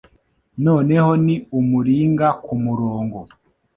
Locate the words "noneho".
0.65-1.11